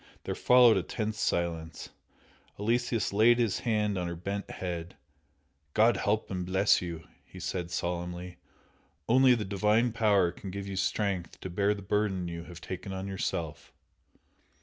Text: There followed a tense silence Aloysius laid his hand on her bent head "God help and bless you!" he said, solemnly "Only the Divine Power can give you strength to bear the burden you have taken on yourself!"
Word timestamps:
There 0.23 0.33
followed 0.33 0.77
a 0.77 0.81
tense 0.81 1.19
silence 1.19 1.89
Aloysius 2.59 3.13
laid 3.13 3.37
his 3.37 3.59
hand 3.59 3.99
on 3.99 4.07
her 4.07 4.15
bent 4.15 4.49
head 4.49 4.95
"God 5.75 5.95
help 5.95 6.31
and 6.31 6.43
bless 6.43 6.81
you!" 6.81 7.07
he 7.23 7.39
said, 7.39 7.69
solemnly 7.69 8.37
"Only 9.07 9.35
the 9.35 9.45
Divine 9.45 9.91
Power 9.91 10.31
can 10.31 10.49
give 10.49 10.65
you 10.67 10.75
strength 10.75 11.39
to 11.41 11.51
bear 11.51 11.75
the 11.75 11.83
burden 11.83 12.27
you 12.27 12.45
have 12.45 12.61
taken 12.61 12.91
on 12.91 13.05
yourself!" 13.05 13.71